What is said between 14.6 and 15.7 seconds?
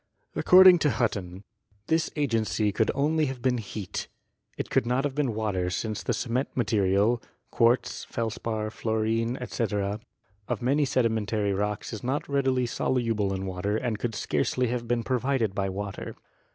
have been provided by